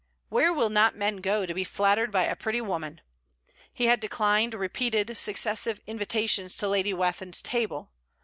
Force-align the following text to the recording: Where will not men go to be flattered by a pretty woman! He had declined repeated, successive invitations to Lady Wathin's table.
Where 0.29 0.51
will 0.51 0.71
not 0.71 0.95
men 0.95 1.17
go 1.17 1.45
to 1.45 1.53
be 1.53 1.63
flattered 1.63 2.11
by 2.11 2.23
a 2.23 2.35
pretty 2.35 2.59
woman! 2.59 3.01
He 3.71 3.85
had 3.85 3.99
declined 3.99 4.55
repeated, 4.55 5.15
successive 5.15 5.79
invitations 5.85 6.57
to 6.57 6.67
Lady 6.67 6.91
Wathin's 6.91 7.39
table. 7.43 7.91